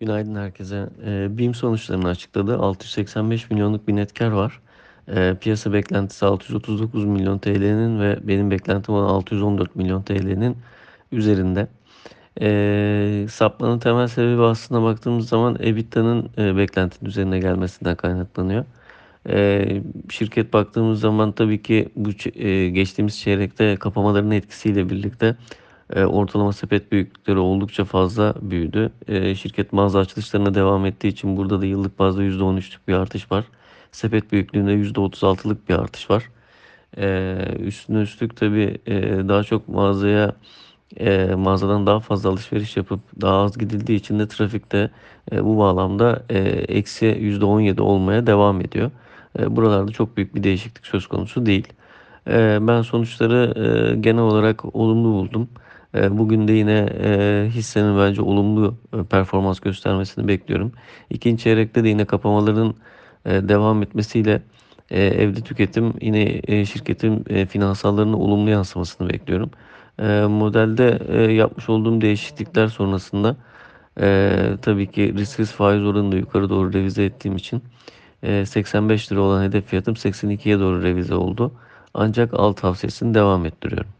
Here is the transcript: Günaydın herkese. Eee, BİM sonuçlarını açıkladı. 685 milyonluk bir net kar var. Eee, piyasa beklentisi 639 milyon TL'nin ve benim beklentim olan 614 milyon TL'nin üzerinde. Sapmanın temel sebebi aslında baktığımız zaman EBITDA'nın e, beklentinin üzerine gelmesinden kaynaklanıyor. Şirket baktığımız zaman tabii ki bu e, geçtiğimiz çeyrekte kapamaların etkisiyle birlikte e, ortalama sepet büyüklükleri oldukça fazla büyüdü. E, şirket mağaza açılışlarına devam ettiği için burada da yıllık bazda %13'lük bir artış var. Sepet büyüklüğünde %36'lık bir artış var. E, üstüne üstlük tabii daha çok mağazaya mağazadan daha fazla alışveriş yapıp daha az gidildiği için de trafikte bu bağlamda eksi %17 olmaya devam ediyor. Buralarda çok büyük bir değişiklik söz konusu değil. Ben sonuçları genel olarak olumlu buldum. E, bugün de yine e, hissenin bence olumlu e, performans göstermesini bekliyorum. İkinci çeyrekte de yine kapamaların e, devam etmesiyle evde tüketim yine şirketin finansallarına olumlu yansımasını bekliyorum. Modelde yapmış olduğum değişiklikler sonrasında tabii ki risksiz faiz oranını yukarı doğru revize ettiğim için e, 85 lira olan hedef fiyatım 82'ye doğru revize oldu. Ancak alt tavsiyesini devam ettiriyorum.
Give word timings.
Günaydın 0.00 0.34
herkese. 0.34 0.88
Eee, 1.06 1.28
BİM 1.38 1.54
sonuçlarını 1.54 2.08
açıkladı. 2.08 2.58
685 2.58 3.50
milyonluk 3.50 3.88
bir 3.88 3.96
net 3.96 4.14
kar 4.14 4.30
var. 4.30 4.60
Eee, 5.08 5.36
piyasa 5.40 5.72
beklentisi 5.72 6.26
639 6.26 7.04
milyon 7.04 7.38
TL'nin 7.38 8.00
ve 8.00 8.18
benim 8.28 8.50
beklentim 8.50 8.94
olan 8.94 9.08
614 9.08 9.76
milyon 9.76 10.02
TL'nin 10.02 10.56
üzerinde. 11.12 11.68
Sapmanın 13.30 13.78
temel 13.78 14.06
sebebi 14.06 14.42
aslında 14.42 14.82
baktığımız 14.82 15.28
zaman 15.28 15.56
EBITDA'nın 15.60 16.30
e, 16.38 16.56
beklentinin 16.56 17.08
üzerine 17.10 17.38
gelmesinden 17.38 17.96
kaynaklanıyor. 17.96 18.64
Şirket 20.10 20.52
baktığımız 20.52 21.00
zaman 21.00 21.32
tabii 21.32 21.62
ki 21.62 21.88
bu 21.96 22.10
e, 22.34 22.68
geçtiğimiz 22.68 23.20
çeyrekte 23.20 23.76
kapamaların 23.76 24.30
etkisiyle 24.30 24.90
birlikte 24.90 25.36
e, 25.94 26.04
ortalama 26.04 26.52
sepet 26.52 26.92
büyüklükleri 26.92 27.38
oldukça 27.38 27.84
fazla 27.84 28.34
büyüdü. 28.40 28.92
E, 29.08 29.34
şirket 29.34 29.72
mağaza 29.72 29.98
açılışlarına 29.98 30.54
devam 30.54 30.86
ettiği 30.86 31.08
için 31.08 31.36
burada 31.36 31.60
da 31.60 31.66
yıllık 31.66 31.98
bazda 31.98 32.22
%13'lük 32.24 32.88
bir 32.88 32.94
artış 32.94 33.32
var. 33.32 33.44
Sepet 33.92 34.32
büyüklüğünde 34.32 34.72
%36'lık 34.72 35.68
bir 35.68 35.74
artış 35.74 36.10
var. 36.10 36.24
E, 36.98 37.36
üstüne 37.58 37.98
üstlük 38.00 38.36
tabii 38.36 38.78
daha 39.28 39.42
çok 39.44 39.68
mağazaya 39.68 40.34
mağazadan 41.36 41.86
daha 41.86 42.00
fazla 42.00 42.30
alışveriş 42.30 42.76
yapıp 42.76 43.00
daha 43.20 43.36
az 43.36 43.58
gidildiği 43.58 43.98
için 43.98 44.18
de 44.18 44.28
trafikte 44.28 44.90
bu 45.32 45.58
bağlamda 45.58 46.22
eksi 46.68 47.06
%17 47.06 47.80
olmaya 47.80 48.26
devam 48.26 48.60
ediyor. 48.60 48.90
Buralarda 49.38 49.92
çok 49.92 50.16
büyük 50.16 50.34
bir 50.34 50.42
değişiklik 50.42 50.86
söz 50.86 51.06
konusu 51.06 51.46
değil. 51.46 51.68
Ben 52.60 52.82
sonuçları 52.82 53.54
genel 54.00 54.22
olarak 54.22 54.74
olumlu 54.76 55.08
buldum. 55.08 55.48
E, 55.94 56.18
bugün 56.18 56.48
de 56.48 56.52
yine 56.52 56.88
e, 57.04 57.46
hissenin 57.50 57.98
bence 57.98 58.22
olumlu 58.22 58.74
e, 58.94 59.04
performans 59.04 59.60
göstermesini 59.60 60.28
bekliyorum. 60.28 60.72
İkinci 61.10 61.42
çeyrekte 61.42 61.84
de 61.84 61.88
yine 61.88 62.04
kapamaların 62.04 62.74
e, 63.24 63.30
devam 63.48 63.82
etmesiyle 63.82 64.42
evde 64.90 65.40
tüketim 65.40 65.94
yine 66.00 66.42
şirketin 66.66 67.24
finansallarına 67.46 68.16
olumlu 68.16 68.50
yansımasını 68.50 69.08
bekliyorum. 69.08 69.50
Modelde 70.30 71.14
yapmış 71.32 71.68
olduğum 71.68 72.00
değişiklikler 72.00 72.66
sonrasında 72.68 73.36
tabii 74.62 74.90
ki 74.90 75.14
risksiz 75.14 75.52
faiz 75.52 75.84
oranını 75.84 76.16
yukarı 76.16 76.50
doğru 76.50 76.72
revize 76.72 77.04
ettiğim 77.04 77.36
için 77.36 77.62
e, 78.22 78.46
85 78.46 79.12
lira 79.12 79.20
olan 79.20 79.44
hedef 79.44 79.66
fiyatım 79.66 79.94
82'ye 79.94 80.58
doğru 80.60 80.82
revize 80.82 81.14
oldu. 81.14 81.52
Ancak 81.94 82.34
alt 82.34 82.60
tavsiyesini 82.60 83.14
devam 83.14 83.46
ettiriyorum. 83.46 83.99